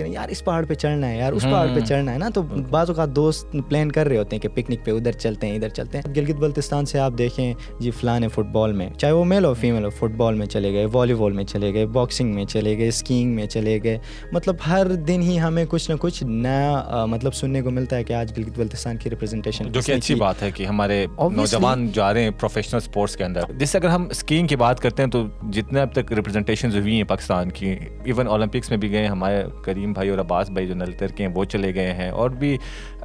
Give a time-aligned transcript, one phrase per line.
[0.00, 2.42] کریں یار اس پہاڑ پہ چڑھنا ہے یار اس پہاڑ پہ چڑھنا ہے نا تو
[2.70, 5.68] بعض اوقات دوست پلان کر رہے ہوتے ہیں کہ پکنک پہ ادھر چلتے ہیں ادھر
[5.68, 9.24] چلتے ہیں۔ گلگت بلتستان سے آپ دیکھیں جی فلان ہے فٹ بال میں چاہے وہ
[9.24, 12.34] میل ہو فیمیل ہو فٹ بال میں چلے گئے والی بال میں چلے گئے باکسنگ
[12.34, 13.98] میں چلے گئے اسکینگ میں چلے گئے۔
[14.32, 18.12] مطلب ہر دن ہی ہمیں کچھ نہ کچھ نیا مطلب سننے کو ملتا ہے کہ
[18.12, 22.22] آج گلگت بلتستان کی ریپرزنٹیشن جو کہ اچھی بات ہے کہ ہمارے نوجوان جا رہے
[22.22, 25.24] ہیں پروفیشنل اسپورٹس کے اندر۔ جس سے اگر ہم اسکینگ کی بات کرتے ہیں تو
[25.52, 27.74] جتنے اب تک ریپرزنٹیشن ہوئی ہیں پاکستان کی
[28.04, 31.34] ایون اولمپکس میں بھی گئے ہمارے کریم بھائی اور عباس بھائی جو نلتر کے ہیں
[31.34, 32.56] وہ چلے گئے ہیں۔ اور بھی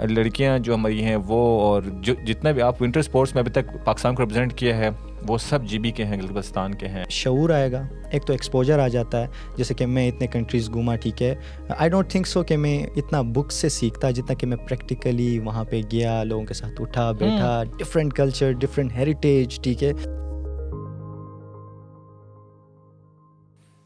[0.02, 3.85] لڑکیاں جو ہماری ہیں وہ اور جو جتنا بھی آپ ونٹر اسپورٹس میں ابھی تک
[3.85, 4.89] پاکستان کو ریپرزینٹ کیا ہے
[5.27, 8.80] وہ سب جی بی کے ہیں گلگستان کے ہیں۔ شعور آئے گا۔ ایک تو ایکسپوجر
[8.80, 9.27] آ جاتا ہے
[9.58, 11.35] جیسے کہ میں اتنے کنٹریز گھوما ٹھیک ہے۔
[11.77, 15.63] آئی ڈونٹ تھنک سو کہ میں اتنا بک سے سیکھتا جتنا کہ میں پریکٹیکلی وہاں
[15.63, 19.91] پہ گیا لوگوں کے ساتھ اٹھا بیٹھا ڈفرینٹ کلچر ڈفرینٹ ہیریٹیج ٹھیک ہے۔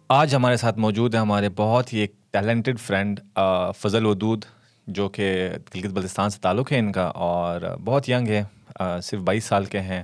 [0.09, 3.19] آج ہمارے ساتھ موجود ہیں ہمارے بہت ہی ایک ٹیلنٹڈ فرینڈ
[3.79, 4.45] فضل ودود،
[4.87, 8.43] جو کہ گلگت بلتستان سے تعلق ہے ان کا، اور بہت ینگ ہے
[9.03, 10.03] صرف بائیس سال کے ہیں۔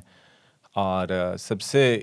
[0.76, 1.08] اور
[1.40, 2.00] سب سے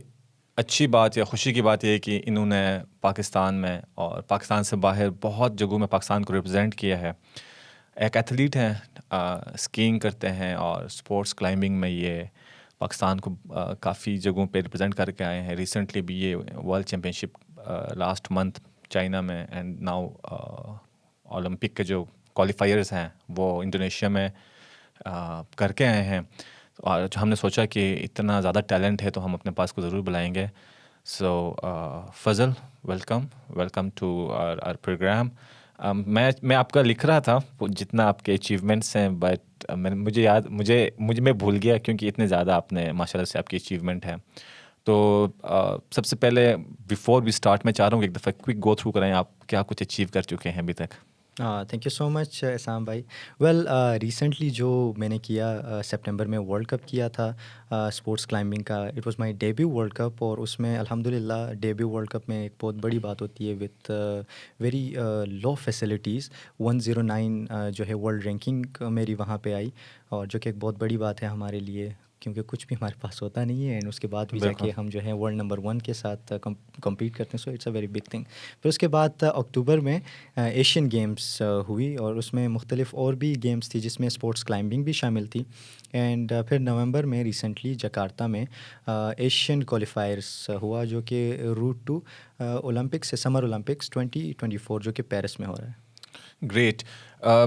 [0.58, 2.62] اچھی بات یا خوشی کی بات یہ ہے کہ انہوں نے
[3.00, 7.12] پاکستان میں اور پاکستان سے باہر بہت جگہوں میں پاکستان کو ریپرزینٹ کیا ہے۔
[7.96, 8.72] ایک ایتھلیٹ ہیں
[9.10, 12.22] اسکینگ کرتے ہیں اور اسپورٹس کلائمبنگ میں یہ
[12.78, 13.34] پاکستان کو
[13.80, 17.60] کافی جگہوں پہ ریپرزینٹ کر کے آئے ہیں۔ ریسنٹلی بھی یہ world championship
[17.96, 18.60] last month
[18.92, 20.08] China میں اینڈ ناؤ
[21.22, 24.28] اولمپک کے جو کوالیفائرز ہیں، وہ انڈونیشیا میں
[25.56, 26.20] کر کے آئے ہیں۔
[26.78, 30.02] اور ہم نے سوچا کہ اتنا زیادہ ٹیلنٹ ہے تو ہم اپنے پاس کو ضرور
[30.02, 30.46] بلائیں گے۔
[31.04, 31.54] So
[32.14, 32.50] Fazal
[32.84, 35.28] welcome welcome to R R programme
[36.06, 40.42] میں میں آپ کا لکھ رہا تھا، جتنا آپ کے اچیومنٹس ہیں بٹ مجھے یاد،
[40.50, 43.56] مجھے مجھے میں بھول گیا کیونکہ اتنے زیادہ آپ نے ماشاء اللہ سے آپ کی
[43.56, 44.14] اچیومنٹ ہے۔
[44.84, 45.26] تو
[45.90, 46.54] سب سے پہلے
[46.90, 49.46] بفور وی اسٹارٹ میں چاہ رہا ہوں کہ ایک دفعہ کوئک گو تھرو کریں آپ
[49.48, 50.94] کیا کچھ اچیو کر چکے ہیں ابھی تک۔
[51.68, 53.02] Thank you so much Asam بھائی۔
[53.40, 53.66] ویل
[54.02, 57.30] ریسنٹلی جو میں نے کیا سپٹمبر میں ورلڈ کپ کیا تھا
[57.86, 61.88] اسپورٹس کلائمبنگ کا۔ It was my debut World Cup اور اس میں الحمد للہ ڈیبیو
[61.90, 63.90] ورلڈ کپ میں ایک بہت بڑی بات ہوتی ہے with
[64.60, 64.84] very
[65.26, 67.44] low facilities one zero nine
[67.74, 69.70] جو ہے ورلڈ رینکنگ میری وہاں پہ آئی
[70.08, 71.90] اور جو کہ ایک بہت بڑی بات ہے ہمارے لیے۔
[72.22, 74.70] کیونکہ کچھ بھی ہمارے پاس ہوتا نہیں ہے اینڈ اس کے بعد بھی جا کے
[74.76, 76.32] ہم جو ہے ورلڈ نمبر ون کے ساتھ
[76.82, 78.24] کمپیٹ کرتے ہیں so it's a very big thing
[78.62, 79.98] پھر اس کے بعد اکتوبر میں
[80.36, 84.82] ایشین گیمس ہوئی اور اس میں مختلف اور بھی گیمس تھی جس میں اسپورٹس کلائمبنگ
[84.82, 85.42] بھی شامل تھی.
[85.92, 88.44] اینڈ پھر نومبر میں ریسنٹلی جکارتا میں
[88.86, 91.20] ایشین کوالیفائرس ہوا جو کہ
[91.56, 92.00] روٹ ٹو
[92.38, 96.82] اولمپکس سے summer Olympics twenty twenty four جو کہ پیرس میں ہو رہا ہے۔ گریٹ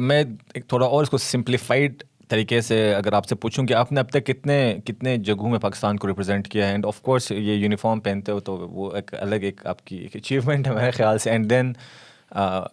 [0.02, 3.92] میں ایک تھوڑا اور اس کو سمپلیفائڈ طریقے سے اگر آپ سے پوچھوں کہ آپ
[3.92, 7.32] نے اب تک کتنے کتنے جگہوں میں پاکستان کو ریپرزینٹ کیا ہے؟ اینڈ آف کورس
[7.32, 10.92] یہ یونیفارم پہنتے ہو تو وہ ایک الگ ایک آپ کی ایک اچیومنٹ ہے میرے
[10.92, 11.30] خیال سے.
[11.30, 11.74] اینڈ دین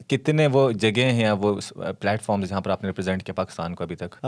[0.08, 1.60] کتنے وہ جگہیں ہیں یا وہ
[2.00, 4.26] پلیٹ فارمز جہاں پر آپ نے ریپرزینٹ کیا پاکستان کو ابھی تک؟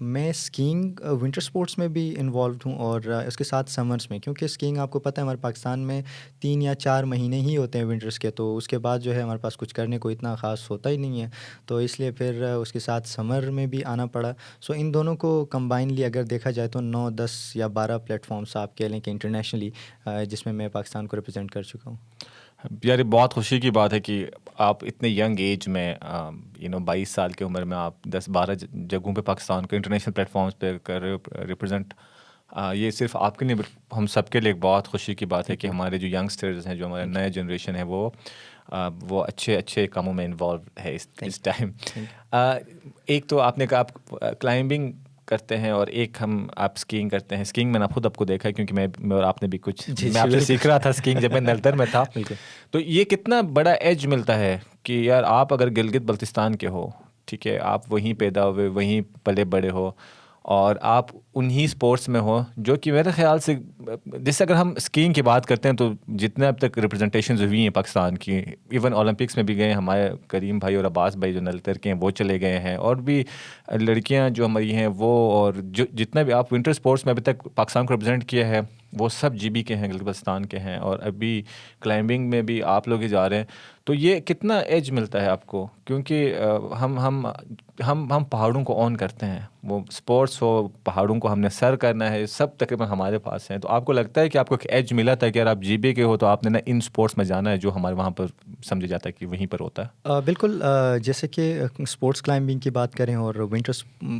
[0.00, 4.44] میں اسکینگ ونٹر اسپورٹس میں بھی انوالوڈ ہوں اور اس کے ساتھ سمرس میں کیونکہ
[4.44, 6.02] اسکینگ آپ کو پتہ ہے ہمارے پاکستان میں
[6.40, 9.22] تین یا چار مہینے ہی ہوتے ہیں ونٹرس کے تو اس کے بعد جو ہے
[9.22, 11.28] ہمارے پاس کچھ کرنے کو اتنا خاص ہوتا ہی نہیں ہے
[11.66, 15.16] تو اس لیے پھر اس کے ساتھ سمر میں بھی آنا پڑا۔ سو ان دونوں
[15.16, 19.00] کو کمبائنلی اگر دیکھا جائے تو نو دس یا بارہ پلیٹ فارمس آپ کہہ لیں
[19.00, 19.70] کہ انٹرنیشنلی
[20.28, 21.96] جس میں میں پاکستان کو ریپرزینٹ کر چکا ہوں۔
[22.84, 24.26] یار بہت خوشی کی بات ہے کہ
[24.58, 25.94] آپ اتنے ینگ ایج میں
[26.58, 30.12] یو نو بائیس سال کی عمر میں آپ دس بارہ جگہوں پہ پاکستان کو انٹرنیشنل
[30.12, 31.94] پلیٹ فارمس پہ کر رہے ہو ریپرزینٹ
[32.72, 33.56] یہ صرف آپ کے لیے
[33.96, 36.74] ہم سب کے لیے ایک بہت خوشی کی بات ہے کہ ہمارے جو ینگسٹرز ہیں
[36.74, 38.10] جو ہمارے نئے جنریشن ہے وہ
[39.00, 41.70] وہ اچھے اچھے کاموں میں انوالو ہے اس اس ٹائم
[43.06, 44.92] ایک تو آپ نے کہا آپ کلائمبنگ
[45.26, 48.24] کرتے ہیں اور ایک ہم آپ اسکینگ کرتے ہیں۔ اسکینگ میں نے خود آپ کو
[48.24, 50.78] دیکھا ہے کیونکہ میں اور آپ نے بھی کچھ جی، میں آپ سے سیکھ رہا
[50.78, 52.04] تھا اسکینگ جب میں نلتر میں تھا۔
[52.70, 56.90] تو یہ کتنا بڑا ایج ملتا ہے کہ یار آپ اگر گلگت بلتستان کے ہو
[57.24, 59.90] ٹھیک ہے آپ وہیں پیدا ہوئے وہیں پلے بڑے ہو
[60.54, 63.54] اور آپ انہیں اسپورٹس میں ہوں جو کہ میرے خیال سے،
[64.06, 67.70] جیسے اگر ہم اسکیئنگ کی بات کرتے ہیں تو جتنے اب تک ریپرزنٹیشنز ہوئی ہیں
[67.70, 68.36] پاکستان کی
[68.70, 71.96] ایون اولمپکس میں بھی گئے ہمارے کریم بھائی اور عباس بھائی جو نلتر کے ہیں،
[72.00, 73.22] وہ چلے گئے ہیں اور بھی
[73.80, 77.42] لڑکیاں جو ہماری ہیں، وہ اور جو جتنا بھی آپ ونٹر اسپورٹس میں ابھی تک
[77.54, 78.60] پاکستان کو ریپرزینٹ کیا ہے
[78.92, 81.42] وہ سب جی بی کے ہیں گلگستان کے ہیں اور ابھی
[81.80, 83.44] کلائمبنگ میں بھی آپ لوگ ہی جا رہے ہیں۔
[83.84, 86.34] تو یہ کتنا ایج ملتا ہے آپ کو؟ کیونکہ
[86.80, 87.26] ہم ہم
[87.86, 91.76] ہم ہم پہاڑوں کو آن کرتے ہیں۔ وہ اسپورٹس ہو، پہاڑوں کو ہم نے سر
[91.76, 94.54] کرنا ہے، سب تقریباً ہمارے پاس ہیں۔ تو آپ کو لگتا ہے کہ آپ کو
[94.54, 96.58] ایک ایج ملا تھا کہ اگر آپ جی بی کے ہو تو آپ نے نا
[96.66, 98.26] ان اسپورٹس میں جانا ہے جو ہمارے وہاں پر
[98.64, 100.62] سمجھا جاتا ہے کہ وہیں پر ہوتا ہے؟ بالکل
[101.02, 103.72] جیسے کہ اسپورٹس کلائمبنگ کی بات کریں اور ونٹر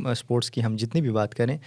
[0.07, 1.57] اسپورٹس کی ہم جتنی بھی بات کریں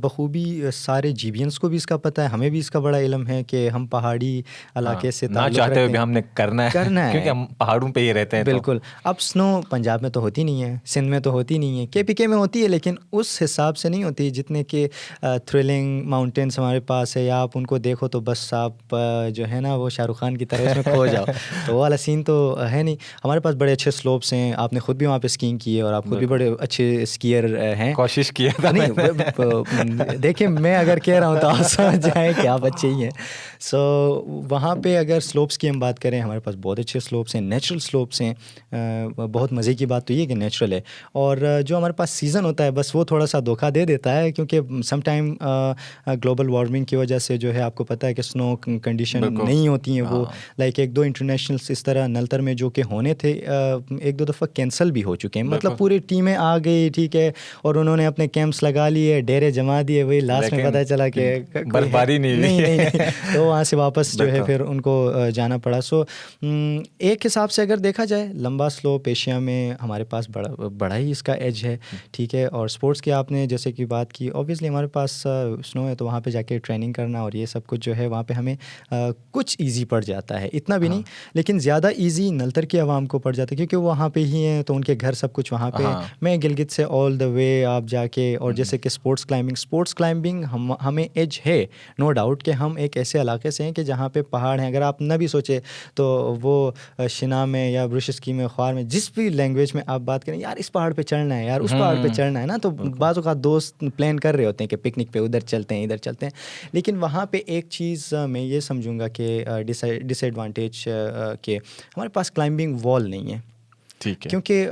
[0.00, 3.26] بخوبی سارے جیبینس کو بھی اس کا پتہ ہے ہمیں بھی اس کا بڑا علم
[3.26, 4.42] ہے کہ ہم پہاڑی
[4.74, 8.00] علاقے سے چاہتے ہوئے بھی ہم نے کرنا ہے کرنا ہے۔ کیونکہ ہم پہاڑوں پہ
[8.00, 11.30] ہی رہتے ہیں بالکل۔ اب سنو پنجاب میں تو ہوتی نہیں ہے سندھ میں تو
[11.30, 14.30] ہوتی نہیں ہے۔ کے پی کے میں ہوتی ہے لیکن اس حساب سے نہیں ہوتی
[14.30, 14.88] جتنے کہ
[15.22, 18.96] تھرلنگ ماؤنٹینس ہمارے پاس ہے۔ یا آپ ان کو دیکھو تو بس آپ
[19.34, 21.24] جو ہے نا وہ شاہ رخ خان کی طرح اس میں کھو جاؤ۔
[21.66, 22.36] تو وہ والا سین تو
[22.72, 25.58] ہے نہیں۔ ہمارے پاس بڑے اچھے سلوپس ہیں آپ نے خود بھی وہاں پہ اسکینگ
[25.58, 27.44] کی ہے اور آپ خود بھی بڑے اچھے اسکیئر
[27.74, 28.90] ہیں۔ کوشش کیا نہیں
[30.22, 33.10] دیکھیں میں اگر کہہ رہا ہوں تو آپ سمجھ جائیں کہ آپ اچھے ہی ہیں۔
[33.60, 33.78] سو
[34.48, 37.78] وہاں پہ اگر سلوپس کی ہم بات کریں ہمارے پاس بہت اچھے سلوپس ہیں نیچرل
[37.78, 38.34] سلوپس ہیں۔
[39.16, 40.80] بہت مزے کی بات تو یہ کہ نیچرل ہے۔
[41.12, 41.36] اور
[41.66, 44.60] جو ہمارے پاس سیزن ہوتا ہے بس وہ تھوڑا سا دھوکہ دے دیتا ہے کیونکہ
[44.84, 45.34] سم ٹائم
[46.06, 49.68] گلوبل وارمنگ کی وجہ سے جو ہے آپ کو پتہ ہے کہ سنو کنڈیشن نہیں
[49.68, 50.24] ہوتی ہیں وہ۔
[50.58, 53.30] لائک ایک دو انٹرنیشنلس اس طرح نلتر میں جو کہ ہونے تھے
[54.00, 57.32] ایک دو دفعہ کینسل بھی ہو چکے ہیں۔ مطلب پوری ٹیمیں آ گئی ٹھیک ہے۔
[57.62, 61.08] اور انہوں نے اپنے کیمپس لگا لیے ڈیرے جما دیے وہی لاسٹ میں پتہ چلا
[61.08, 61.34] کہ
[61.94, 62.88] برفباری نہیں
[63.34, 64.94] تو وہاں سے واپس جو ہے پھر ان کو
[65.34, 66.02] جانا پڑا۔ سو
[66.98, 70.48] ایک حساب سے اگر دیکھا جائے لمبا سلو ایشیا میں ہمارے پاس بڑا
[70.78, 71.76] بڑا ہی اس کا ایج ہے
[72.12, 75.10] ٹھیک ہے۔ اور اسپورٹس کی آپ نے جیسے کہ بات کی اوبیسلی ہمارے پاس
[75.64, 78.06] سنو ہے تو وہاں پہ جا کے ٹریننگ کرنا اور یہ سب کچھ جو ہے
[78.06, 78.54] وہاں پہ ہمیں
[79.30, 81.02] کچھ ایزی پڑ جاتا ہے۔ اتنا بھی نہیں
[81.34, 84.44] لیکن زیادہ ایزی نلتر کی عوام کو پڑ جاتا ہے کیونکہ وہ وہاں پہ ہی
[84.46, 85.82] ہیں تو ان کے گھر سب کچھ وہاں پہ۔
[86.22, 89.94] میں گلگت سے آل دا وے آپ جا کے اور جیسے کہ اسپورٹس کلائمبنگ اسپورٹس
[89.94, 91.64] کلائمبنگ ہم ہمیں ایج ہے۔
[91.98, 94.82] نو ڈاؤٹ کہ ہم ایک ایسے علاقے سے ہیں کہ جہاں پہ پہاڑ ہیں۔ اگر
[94.82, 95.58] آپ نہ بھی سوچے
[95.94, 96.70] تو وہ
[97.10, 100.56] شنا میں یا برشسکی میں خوار میں جس بھی لینگویج میں آپ بات کریں یار
[100.56, 103.36] اس پہاڑ پہ چڑھنا ہے یار اس پہاڑ پہ چڑھنا ہے نا۔ تو بعض اوقات
[103.36, 106.32] دوست پلان کر رہے ہوتے ہیں کہ پکنک پہ ادھر چلتے ہیں ادھر چلتے ہیں۔
[106.72, 109.44] لیکن وہاں پہ ایک چیز میں یہ سمجھوں گا کہ
[110.06, 110.88] ڈس ایڈوانٹیج
[111.42, 111.58] کہ
[111.96, 113.53] ہمارے پاس کلائمبنگ وال نہیں ہے۔
[114.04, 114.68] ٹھیک ہے۔ کیونکہ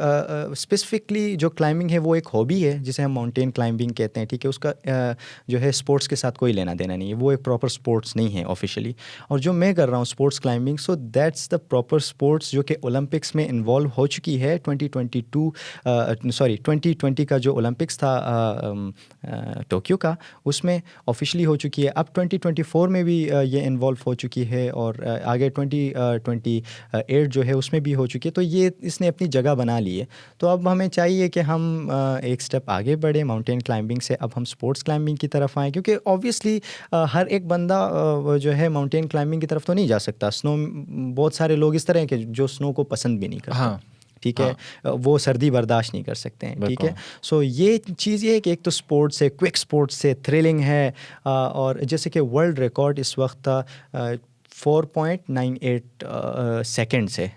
[0.51, 4.45] اسپیسیفکلی جو کلائمبنگ ہے وہ ایک ہابی ہے، جسے ہم ماؤنٹین کلائمبنگ کہتے ہیں، ٹھیک
[4.45, 4.73] ہے؟ اس کا
[5.49, 8.35] جو ہے اسپورٹس کے ساتھ کوئی لینا دینا نہیں ہے۔ وہ ایک پراپر اسپورٹس نہیں
[8.35, 8.93] ہے آفیشلی
[9.29, 12.75] اور جو میں کر رہا ہوں sports climbing so that's the proper sports جو کہ
[12.83, 15.49] اولمپکس میں انوالو ہو چکی ہے۔ Twenty twenty two
[16.33, 18.13] sorry twenty twenty کا جو اولمپکس تھا
[19.69, 20.15] ٹوکیو کا،
[20.45, 24.15] اس میں آفیشلی ہو چکی ہے۔ اب ٹوئنٹی ٹوئنٹی فور میں بھی یہ انوالو ہو
[24.15, 24.95] چکی ہے اور
[25.25, 25.93] آگے ٹوئنٹی
[26.25, 26.61] ٹوئنٹی
[26.93, 29.55] ایٹ جو ہے، اس میں بھی ہو چکی ہے۔ تو یہ اس نے اپنی جگہ
[29.55, 30.05] بنا لی ہے
[30.39, 31.91] تو اب ہمیں چاہیے کہ ہم
[32.23, 35.97] ایک اسٹیپ آگے بڑھیں ماؤنٹین کلائمبنگ سے اب ہم اسپورٹس کلائمبنگ کی طرف آئیں کیونکہ
[36.05, 36.61] اوبیسلی
[37.15, 37.91] ہر ایک بندہ
[38.43, 40.57] جو ہے ماؤنٹین کلائمبنگ کی طرف تو نہیں جا سکتا۔ اسنو
[41.15, 43.79] بہت سارے لوگ اس طرح ہیں کہ جو اسنو کو پسند بھی نہیں کرتے۔ ہاں۔
[44.23, 44.53] ٹھیک ہے؟
[44.85, 46.93] ہاں۔ وہ سردی برداشت نہیں کر سکتے ہیں۔ ٹھیک ہے؟
[47.23, 50.91] سو یہ چیز یہ ہے کہ ایک تو اسپورٹس ہے کوئک اسپورٹس ہے تھرلنگ ہے
[51.25, 53.49] اور جیسے کہ ورلڈ ریکارڈ اس وقت
[54.55, 56.05] four point nine eight
[56.65, 57.29] seconds ہے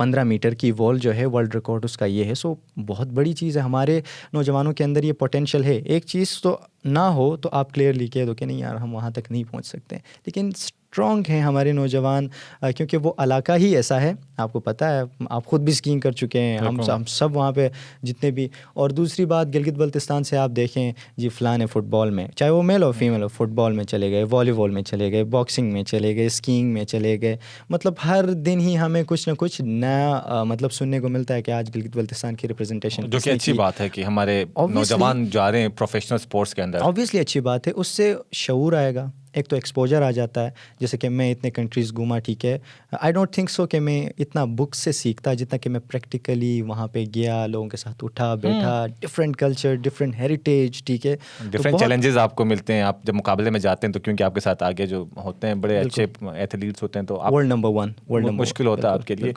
[0.00, 2.54] پندرہ میٹر کی وال جو ہے ورلڈ ریکارڈ اس کا یہ ہے۔ سو
[2.86, 4.00] بہت بڑی چیز ہے۔ ہمارے
[4.32, 8.24] نوجوانوں کے اندر یہ پوٹینشیل ہے۔ ایک چیز تو نہ ہو تو آپ کلیئرلی کہہ
[8.24, 9.96] دو کہ نہیں یار ہم وہاں تک نہیں پہنچ سکتے۔
[10.26, 12.28] لیکن اسٹرانگ ہیں ہمارے نوجوان
[12.76, 15.00] کیونکہ وہ علاقہ ہی ایسا ہے۔ آپ کو پتہ ہے
[15.30, 17.68] آپ خود بھی اسکینگ کر چکے ہیں۔ ہم ہم سب وہاں پہ
[18.02, 22.10] جتنے بھی۔ اور دوسری بات گلگت بلتستان سے آپ دیکھیں جی فلان ہے فٹ بال
[22.10, 24.82] میں چاہے وہ میل ہو فیمیل ہو فٹ بال میں چلے گئے والی بال میں
[24.82, 27.36] چلے گئے باکسنگ میں چلے گئے اسکینگ میں چلے گئے۔
[27.70, 31.50] مطلب ہر دن ہی ہمیں کچھ نہ کچھ نیا مطلب سننے کو ملتا ہے کہ
[31.50, 35.60] آج گلگت بلتستان کی ریپرزنٹیشن جو کہ اچھی بات ہے کہ ہمارے نوجوان جا رہے
[35.60, 39.48] ہیں پروفیشنل اسپورٹس کے اندر۔ آبویسلی اچھی بات ہے اس سے شعور آئے گا۔ ایک
[39.48, 40.50] تو ایکسپوجر آ جاتا ہے
[40.80, 42.58] جیسے کہ میں اتنے کنٹریز گھوما ٹھیک ہے۔
[43.00, 46.86] آئی ڈونٹ تھنک سو کہ میں اتنا بک سے سیکھتا جتنا کہ میں پریکٹیکلی وہاں
[46.86, 51.16] پہ گیا لوگوں کے ساتھ اٹھا بیٹھا ڈفرینٹ کلچر ڈفرینٹ ہیریٹیج ٹھیک ہے۔
[51.50, 54.34] ڈفرینٹ چیلنجز آپ کو ملتے ہیں۔ آپ جب مقابلے میں جاتے ہیں تو کیونکہ آپ
[54.34, 57.92] کے ساتھ آگے جو ہوتے ہیں بڑے اچھے ایتھلیٹس ہوتے ہیں تو ورلڈ نمبر ون
[58.08, 59.32] ورلڈ مشکل ہوتا ہے آپ کے لیے۔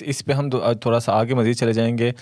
[0.00, 2.12] اس پہ ہم تھوڑا سا آگے مزید چلے جائیں گے۔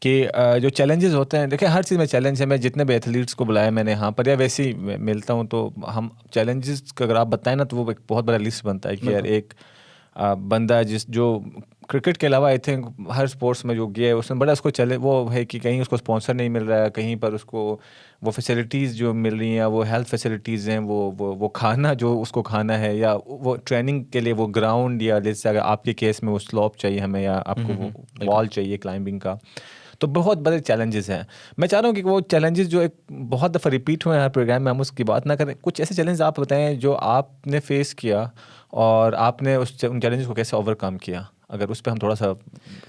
[0.00, 0.26] کہ
[0.62, 3.44] جو چیلنجز ہوتے ہیں دیکھیں ہر چیز میں چیلنج ہے میں جتنے بھی ایتھلیٹس کو
[3.44, 7.16] بلایا میں نے یہاں پر یا ویسے ہی ملتا ہوں تو ہم چیلنجز کا اگر
[7.16, 9.54] آپ بتائیں نا تو وہ ایک بہت بڑا لسٹ بنتا ہے کہ یار ایک
[10.48, 11.40] بندہ جس جو
[11.88, 14.60] کرکٹ کے علاوہ آئی تھنک ہر اسپورٹس میں جو گیا ہے اس میں بڑا اس
[14.60, 17.32] کو چلے وہ ہے کہ کہیں اس کو اسپانسر نہیں مل رہا ہے کہیں پر
[17.32, 17.78] اس کو
[18.22, 22.20] وہ فیسلٹیز جو مل رہی ہیں وہ ہیلتھ فیسلٹیز ہیں وہ وہ وہ کھانا جو
[22.22, 25.84] اس کو کھانا ہے یا وہ ٹریننگ کے لیے وہ گراؤنڈ یا جیسے اگر آپ
[25.84, 27.88] کے کیس میں وہ سلوپ چاہیے ہمیں یا آپ کو وہ
[28.26, 29.34] وال چاہیے کلائمبنگ کا۔
[30.00, 31.22] تو بہت بڑے چیلنجز ہیں۔
[31.58, 34.30] میں چاہ رہا ہوں کہ وہ چیلنجز جو ایک بہت دفعہ ریپیٹ ہوئے ہیں ہر
[34.30, 37.46] پروگرام میں، ہم اس کی بات نہ کریں۔ کچھ ایسے چیلنج آپ بتائیں جو آپ
[37.46, 38.24] نے فیس کیا
[38.84, 41.96] اور آپ نے اس ان چیلنجز کو کیسے اوور کم کیا۔ اگر اس پہ ہم
[41.96, 42.32] تھوڑا سا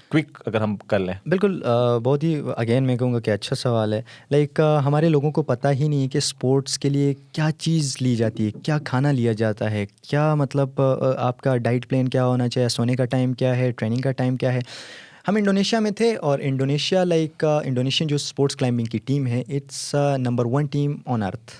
[0.08, 1.62] کوئک اگر ہم کر لیں۔ بالکل
[2.04, 4.00] بہت ہی اگین میں کہوں گا کہ اچھا سوال ہے۔
[4.30, 8.46] لائک ہمارے لوگوں کو پتہ ہی نہیں کہ اسپورٹس کے لیے کیا چیز لی جاتی
[8.46, 10.80] ہے، کیا کھانا لیا جاتا ہے۔ کیا مطلب
[11.18, 14.36] آپ کا ڈائٹ پلان کیا ہونا چاہیے؟ سونے کا ٹائم کیا ہے؟ ٹریننگ کا ٹائم
[14.36, 14.60] کیا ہے؟
[15.28, 19.94] ہم انڈونیشیا میں تھے اور انڈونیشیا لائک انڈونیشین جو اسپورٹس کلائمبنگ کی ٹیم ہے it's
[20.18, 21.52] number one team on earth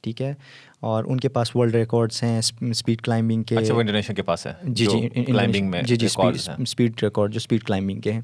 [0.00, 0.34] ٹھیک ہے؟
[0.82, 2.38] اور ان کے پاس ورلڈ ریکارڈس ہیں
[2.70, 6.06] اسپیڈ کلائمبنگ کے۔ اچھا وہ انڈونیشیا کے پاس ہے۔ جی جی کلائمبنگ میں جی جی
[6.06, 8.20] اسپیڈ ریکارڈ جو اسپیڈ کلائمبنگ کے ہیں۔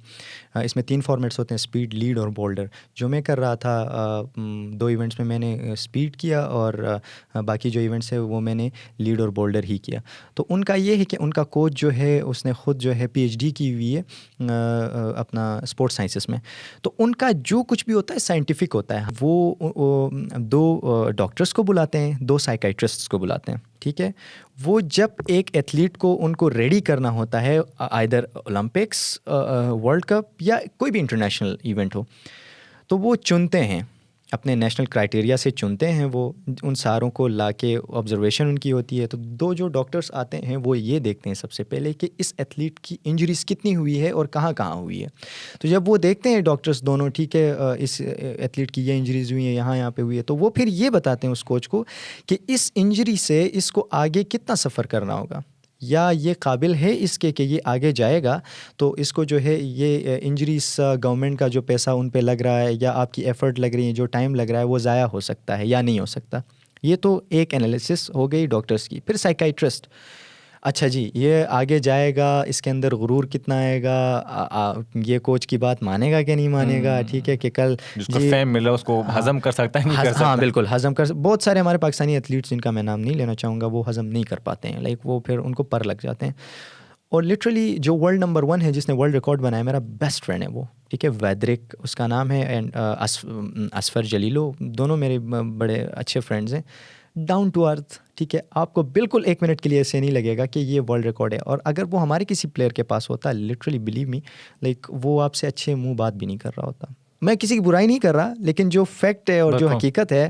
[0.65, 4.23] اس میں تین فارمیٹس ہوتے ہیں اسپیڈ لیڈ اور بولڈر جو میں کر رہا تھا
[4.81, 6.75] دو ایونٹس میں میں نے اسپیڈ کیا اور
[7.47, 10.01] باقی جو ایونٹس ہے وہ میں نے لیڈ اور بولڈر ہی کیا۔
[10.35, 12.95] تو ان کا یہ ہے کہ ان کا کوچ جو ہے اس نے خود جو
[12.95, 14.03] ہے پی ایچ ڈی کی ہوئی ہے
[15.17, 16.39] اپنا اسپورٹس سائنسز میں۔
[16.83, 20.65] تو ان کا جو کچھ بھی ہوتا ہے سائنٹیفک ہوتا ہے۔ وہ دو
[21.17, 24.11] ڈاکٹرس کو بلاتے ہیں دو سائیکائٹرسٹ کو بلاتے ہیں، ٹھیک ہے؟
[24.65, 30.43] وہ جب ایک ایتھلیٹ کو ان کو ریڈی کرنا ہوتا ہے آئدر اولمپکس ورلڈ کپ
[30.43, 32.03] یا کوئی بھی انٹرنیشنل ایونٹ ہو،
[32.91, 33.83] تو وہ چنتے ہیں۔
[34.33, 38.73] اپنے نیشنل کرائٹیریا سے چنتے ہیں، وہ ان ساروں کو لا کے آبزرویشن ان کی
[38.73, 41.93] ہوتی ہے۔ تو دو جو ڈاکٹرس آتے ہیں، وہ یہ دیکھتے ہیں سب سے پہلے
[41.93, 45.09] کہ اس ایتھلیٹ کی انجریز کتنی ہوئی ہے اور کہاں کہاں ہوئی ہے۔
[45.61, 49.47] تو جب وہ دیکھتے ہیں ڈاکٹرس دونوں، ٹھیک ہے اس ایتھلیٹ کی یہ انجریز ہوئی
[49.47, 51.85] ہیں، یہاں یہاں پہ ہوئی ہے تو وہ پھر یہ بتاتے ہیں اس کوچ کو
[52.27, 55.41] کہ اس انجری سے اس کو آگے کتنا سفر کرنا ہوگا۔
[55.81, 58.41] یا یہ قابل ہے اس کے کہ یہ آگے جائے گا؟
[58.77, 62.61] تو اس کو جو ہے یہ انجریز گورنمنٹ کا جو پیسہ ان پہ لگ رہا
[62.61, 65.07] ہے یا آپ کی ایفرٹ لگ رہی ہے، جو ٹائم لگ رہا ہے، وہ ضائع
[65.07, 66.41] ہو سکتا ہے یا نہیں ہو سکتا؟
[66.83, 69.87] یہ تو ایک انالیسس ہو گئی ڈاکٹرس کی۔ پھر سائیکائٹرسٹ
[70.67, 75.47] اچھا جی یہ آگے جائے گا اس کے اندر غرور کتنا آئے گا؟ یہ کوچ
[75.47, 77.75] کی بات مانے گا کہ نہیں مانے گا؟ ٹھیک ہے کہ کل
[78.09, 81.61] جی ملا اس کو ہاں۔ ہضم کر سکتا ہے ہاں بالکل ہضم کر بہت سارے
[81.61, 84.39] ہمارے پاکستانی ایتھلیٹس جن کا میں نام نہیں لینا چاہوں گا وہ ہضم نہیں کر
[84.39, 86.33] پاتے ہیں۔ لائک وہ پھر ان کو پر لگ جاتے ہیں۔
[87.09, 90.43] اور لٹرلی جو ورلڈ نمبر ون ہے جس نے ورلڈ ریکارڈ بنایا میرا بیسٹ فرینڈ
[90.43, 92.77] ہے وہ۔ ٹھیک ہے ویدرک اس کا نام ہے اینڈ
[93.75, 95.19] اسفر جلیلو۔ دونوں میرے
[95.59, 96.63] بڑے اچھے فرینڈز ہیں۔
[97.17, 100.37] ڈاؤن ٹو ارتھ ٹھیک ہے آپ کو بالکل ایک منٹ کے لیے ایسے نہیں لگے
[100.39, 103.33] گا کہ یہ ورلڈ ریکارڈ ہے۔ اور اگر وہ ہمارے کسی پلیئر کے پاس ہوتا
[103.33, 104.21] لٹرلی بلیو می
[104.63, 106.87] لائک وہ آپ سے اچھے منہ بات بھی نہیں کر رہا ہوتا۔
[107.23, 110.29] میں کسی کی برائی نہیں کر رہا لیکن جو فیکٹ ہے اور جو حقیقت ہے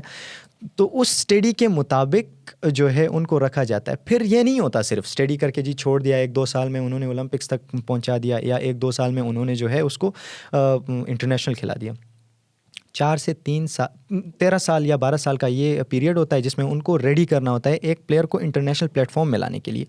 [0.75, 4.59] تو اس اسٹڈی کے مطابق جو ہے ان کو رکھا جاتا ہے۔ پھر یہ نہیں
[4.59, 7.47] ہوتا صرف اسٹڈی کر کے جی چھوڑ دیا ایک دو سال میں انہوں نے اولمپکس
[7.47, 10.11] تک پہنچا دیا یا ایک دو سال میں انہوں نے جو ہے اس کو
[10.53, 11.93] انٹرنیشنل کھلا دیا۔
[12.97, 16.57] چار سے تین سال تیرہ سال یا بارہ سال کا یہ پیریڈ ہوتا ہے جس
[16.57, 19.59] میں ان کو ریڈی کرنا ہوتا ہے ایک پلیئر کو انٹرنیشنل پلیٹ فارم میں لانے
[19.59, 19.85] کے لیے۔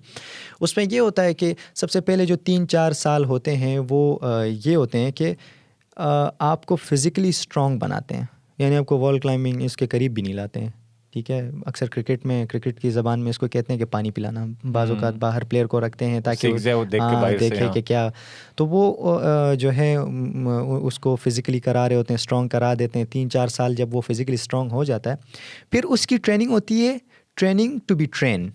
[0.61, 3.79] اس میں یہ ہوتا ہے کہ سب سے پہلے جو تین چار سال ہوتے ہیں
[3.91, 4.19] وہ
[4.65, 5.35] یہ ہوتے ہیں کہ
[6.39, 8.25] آپ کو فزیکلی اسٹرانگ بناتے ہیں۔
[8.59, 10.71] یعنی آپ کو وال کلائمبنگ اس کے قریب بھی نہیں لاتے ہیں۔
[11.19, 14.11] ٹھیک ہے؟ اکثر کرکٹ میں کرکٹ کی زبان میں اس کو کہتے ہیں کہ پانی
[14.11, 16.53] پلانا۔ بعض اوقات باہر پلیئر کو رکھتے ہیں تاکہ
[17.41, 18.09] دیکھے کہ کیا۔
[18.57, 19.19] تو وہ
[19.61, 23.49] جو ہے اس کو فزیکلی کرا رہے ہوتے ہیں اسٹرانگ کرا دیتے ہیں۔ تین چار
[23.49, 25.17] سال جب وہ فزیکلی اسٹرانگ ہو جاتا ہے
[25.71, 26.97] پھر اس کی ٹریننگ ہوتی ہے
[27.37, 28.49] ٹریننگ ٹو بی ٹرین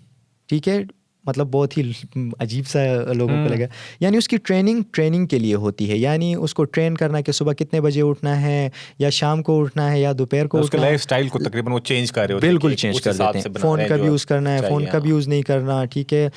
[0.50, 0.82] ٹھیک ہے؟
[1.26, 1.92] مطلب بہت ہی
[2.40, 2.80] عجیب سا
[3.14, 3.66] لوگوں کو لگا۔
[4.00, 7.32] یعنی اس کی ٹریننگ ٹریننگ کے لیے ہوتی ہے۔ یعنی اس کو ٹرین کرنا کہ
[7.32, 11.28] صبح کتنے بجے اٹھنا ہے یا شام کو اٹھنا ہے یا دوپہر کو لائف اسٹائل
[11.28, 14.54] کو تقریباً وہ چینج کر رہے بالکل چینج کر دیتے ہیں۔ فون کب یوز کرنا
[14.54, 16.30] ہے فون کب یوز نہیں کرنا ٹھیک ہے۔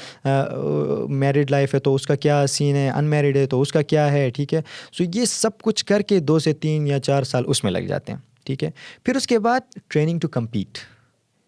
[1.08, 3.82] میرڈ لائف ہے تو اس کا کیا سین ہے؟ ان میرڈ ہے تو اس کا
[3.82, 4.60] کیا ہے؟ ٹھیک ہے۔
[4.92, 7.78] سو یہ سب کچھ کر کے دو سے تین یا چار سال اس میں لگ
[7.78, 8.70] جاتے ہیں۔ ٹھیک ہے۔
[9.04, 10.78] پھر اس کے بعد ٹریننگ ٹو کمپیٹ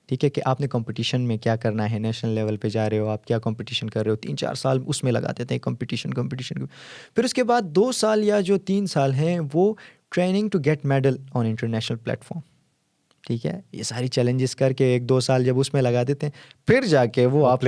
[0.08, 2.98] ٹھیک ہے کہ آپ نے کمپٹیشن میں کیا کرنا ہے؟ نیشنل لیول پہ جا رہے
[2.98, 5.60] ہو، آپ کیا کمپٹیشن کر رہے ہو؟ تین چار سال اس میں لگا دیتے ہیں
[5.60, 6.66] کمپٹیشن کمپٹیشن
[7.14, 9.72] پھر اس کے بعد دو سال یا جو تین سال ہیں، وہ
[10.14, 12.40] training to get medal on international platform
[13.26, 16.26] ٹھیک ہے؟ یہ ساری چیلنجز کر کے ایک دو سال جب اس میں لگا دیتے
[16.26, 16.30] ہیں
[16.66, 17.64] پھر جا کے وہ آپ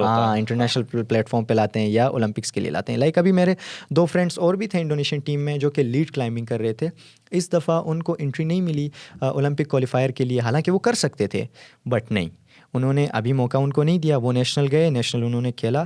[0.00, 3.32] ہاں انٹرنیشنل پلیٹ فارم پہ لاتے ہیں یا اولمپکس کے لیے لاتے ہیں۔ لائک ابھی
[3.32, 3.54] میرے
[3.90, 6.88] دو فرینڈس اور بھی تھے انڈونیشین ٹیم میں جو کہ لیڈ کلائمبنگ کر رہے تھے۔
[7.30, 8.88] اس دفعہ ان کو انٹری نہیں ملی
[9.20, 11.44] اولمپک کوالیفائر کے لیے۔ حالانکہ وہ کر سکتے تھے
[11.86, 12.28] بٹ نہیں۔
[12.74, 15.84] انہوں نے ابھی موقع ان کو نہیں دیا وہ نیشنل گئے نیشنل انہوں نے کھیلا۔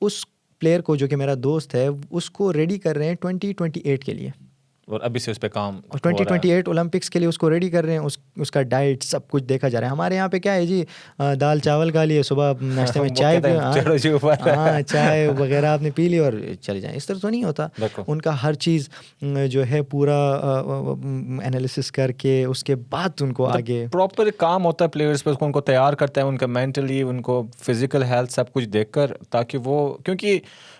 [0.00, 0.24] اس
[0.58, 3.80] پلیئر کو جو کہ میرا دوست ہے اس کو ریڈی کر رہے ہیں ٹوینٹی ٹوینٹی
[3.80, 4.30] ایٹ کے لیے۔
[4.88, 7.68] اور ابھی سے اس پہ کام ٹوئنٹی ٹوئنٹی ایٹ اولمپکس کے لیے اس کو ریڈی
[7.70, 10.28] کر رہے ہیں اس اس کا ڈائٹ سب کچھ دیکھا جا رہا ہے۔ ہمارے یہاں
[10.28, 10.84] پہ کیا ہے جی
[11.40, 13.52] دال چاول کھا لیے صبح ناشتے میں چائے پی
[14.46, 17.66] ہاں چائے وغیرہ آپ نے پی لی اور چلے جائیں۔ اس طرح تو نہیں ہوتا۔
[18.06, 18.88] ان کا ہر چیز
[19.50, 20.18] جو ہے پورا
[21.44, 25.30] انالیسس کر کے اس کے بعد ان کو آگے پراپر کام ہوتا ہے پلیئرس پہ
[25.40, 28.92] ان کو تیار کرتا ہے ان کا مینٹلی ان کو فزیکل ہیلتھ سب کچھ دیکھ
[28.92, 30.38] کر تاکہ وہ کیونکہ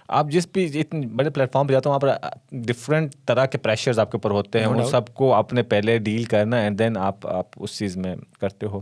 [0.08, 2.10] آپ جس بھی اتنے بڑے پلیٹ فارم پہ جاتے ہیں وہاں پر
[2.50, 5.98] ڈفرینٹ طرح کے پریشرز آپ کے اوپر ہوتے ہیں ان سب کو آپ نے پہلے
[5.98, 8.80] ڈیل کرنا اینڈ دین آپ آپ اس چیز میں کرتے ہو۔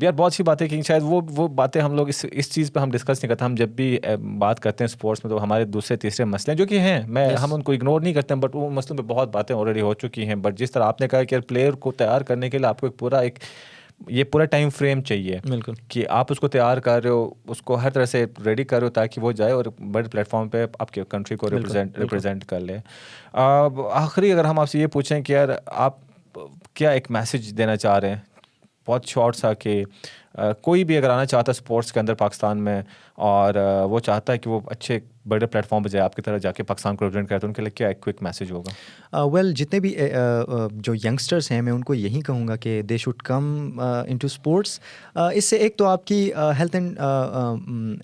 [0.00, 2.80] یار بہت سی باتیں کہ شاید وہ وہ باتیں ہم لوگ اس اس چیز پہ
[2.80, 3.98] ہم ڈسکس نہیں کرتے ہم جب بھی
[4.38, 7.54] بات کرتے ہیں اسپورٹس میں تو ہمارے دوسرے تیسرے مسئلے جو کہ ہیں۔ میں ہم
[7.54, 10.26] ان کو اگنور نہیں کرتے ہیں بٹ وہ مسئلوں پہ بہت باتیں آلریڈی ہو چکی
[10.26, 12.80] ہیں۔ بٹ جس طرح آپ نے کہا کہ پلیئر کو تیار کرنے کے لیے آپ
[12.80, 13.38] کو ایک پورا ایک
[14.08, 17.62] یہ پورا ٹائم فریم چاہیے بالکل۔ کہ آپ اس کو تیار کر رہے ہو اس
[17.62, 20.48] کو ہر طرح سے ریڈی کر رہے ہو تاکہ وہ جائے اور بڑے پلیٹ فارم
[20.48, 22.78] پہ آپ کے کنٹری کو ریپرزینٹ ریپرزینٹ کر لے۔
[23.92, 25.96] آخری اگر ہم آپ سے یہ پوچھیں کہ یار آپ
[26.74, 28.16] کیا ایک میسیج دینا چاہ رہے ہیں؟
[28.86, 29.84] بہت شارٹ سا کہ
[30.62, 32.82] کوئی بھی اگر آنا چاہتا ہے اسپورٹس کے اندر پاکستان میں
[33.14, 33.54] اور
[33.90, 36.52] وہ چاہتا ہے کہ وہ اچھے بڑے پلیٹ فارم پہ جائے آپ کی طرح جا
[36.52, 39.52] کے پاکستان کو ریپرزینٹ کرے تو ان کے لیے کیا ایک کوئک میسیج ہوگا؟ ویل
[39.52, 39.94] جتنے بھی
[40.72, 43.80] جو ینگسٹرس ہیں میں ان کو یہی کہوں گا کہ they should come
[44.16, 44.78] into sports
[45.34, 46.98] اس سے ایک تو آپ کی ہیلتھ اینڈ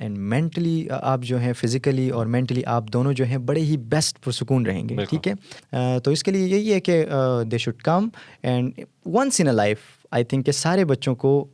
[0.00, 4.24] اینڈ مینٹلی آپ جو ہیں فزیکلی اور مینٹلی آپ دونوں جو ہیں بڑے ہی بیسٹ
[4.24, 7.04] پرسکون رہیں گے ٹھیک ہے؟ تو اس کے لیے یہی ہے کہ
[7.50, 8.08] they should come
[8.42, 9.78] and once in a life
[10.12, 11.44] I think کہ سارے بچوں کو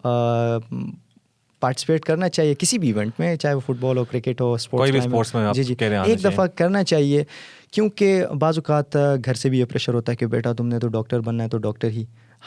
[1.62, 5.34] پارٹیسپیٹ کرنا چاہیے کسی بھی ایونٹ میں چاہے وہ فٹ بال ہو کرکٹ ہو۔ اسپورٹس
[5.54, 5.74] جی جی۔
[6.04, 7.24] ایک دفعہ کرنا چاہیے
[7.72, 10.88] کیونکہ بعض اوقات گھر سے بھی یہ پریشر ہوتا ہے کہ بیٹا تم نے تو
[10.88, 12.04] ڈاکٹر بننا ہے تو ڈاکٹر ہی۔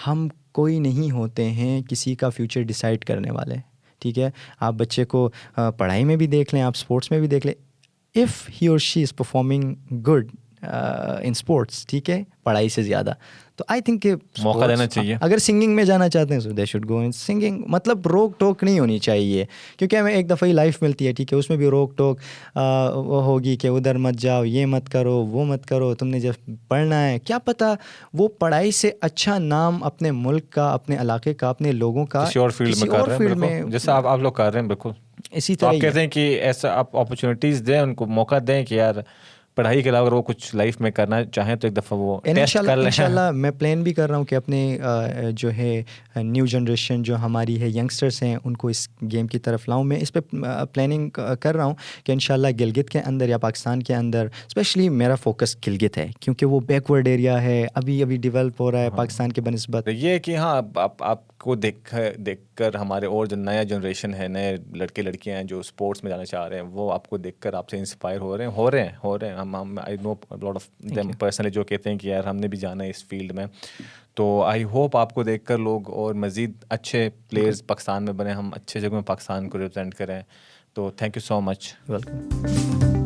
[0.07, 3.55] ہم کوئی نہیں ہوتے ہیں کسی کا فیوچر ڈیسائڈ کرنے والے
[4.01, 5.29] ٹھیک ہے؟ آپ بچے کو
[5.77, 7.53] پڑھائی میں بھی دیکھ لیں آپ اسپورٹس میں بھی دیکھ لیں۔
[8.15, 9.73] If he or she is performing
[10.07, 10.27] good
[10.63, 13.13] in sports ٹھیک ہے؟ پڑھائی سے زیادہ۔
[13.61, 14.13] تو آئی تھنک کہ
[14.43, 18.07] موقع دینا چاہیے۔ اگر سنگنگ میں جانا چاہتے ہیں they should go in singing مطلب
[18.07, 19.45] روک ٹوک نہیں ہونی چاہیے
[19.77, 22.19] کیونکہ ہمیں ایک دفعہ ہی لائف ملتی ہے ٹھیک ہے؟ اس میں بھی روک ٹوک
[22.95, 26.33] وہ ہوگی کہ ادھر مت جاؤ یہ مت کرو وہ مت کرو تم نے جب
[26.67, 27.73] پڑھنا ہے۔ کیا پتہ
[28.13, 32.39] وہ پڑھائی سے اچھا نام اپنے ملک کا اپنے علاقے کا اپنے لوگوں کا کسی
[32.39, 34.89] اور فیلڈ میں جیسے آپ لوگ کر رہے ہیں بالکل۔
[35.31, 38.95] اسی طرح کہتے ہیں کہ ایسا آپ اپرچونیٹیز دیں ان کو موقع دیں کہ یار
[39.61, 42.45] پڑھائی کے علاوہ اگر وہ کچھ لائف میں کرنا چاہیں تو ایک دفعہ وہ ان
[42.45, 44.77] شاء اللہ میں پلان بھی کر رہا ہوں کہ اپنے
[45.31, 45.83] جو ہے
[46.15, 49.97] نیو جنریشن جو ہماری ہے ینگسٹرس ہیں ان کو اس گیم کی طرف لاؤں۔ میں
[50.01, 50.19] اس پہ
[50.73, 54.27] پلاننگ کر رہا ہوں کہ ان شاء اللہ گلگت کے اندر یا پاکستان کے اندر
[54.47, 58.79] اسپیشلی میرا فوکس گلگت ہے۔ کیونکہ وہ بیکورڈ ایریا ہے ابھی ابھی ڈیولپ ہو رہا
[58.79, 62.75] ہے ہاں۔ پاکستان کے بہ نسبت یہ کہ ہاں آپ آپ کو دیکھ دیکھ کر
[62.75, 66.47] ہمارے اور جو نیا جنریشن ہے نئے لڑکے لڑکیاں ہیں جو اسپورٹس میں جانا چاہ
[66.47, 68.83] رہے ہیں وہ آپ کو دیکھ کر آپ سے انسپائر ہو رہے ہیں ہو رہے
[68.83, 72.07] ہیں ہو رہے ہیں۔ ہم I know lot of them personally جو کہتے ہیں کہ
[72.07, 73.45] یار ہم نے بھی جانا ہے اس فیلڈ میں۔
[74.13, 78.31] تو آئی ہوپ آپ کو دیکھ کر لوگ اور مزید اچھے پلیئرز پاکستان میں بنے
[78.31, 80.21] ہم اچھے جگہ میں پاکستان کو ریپرزینٹ کریں۔
[80.73, 83.00] تو thank you so much welcome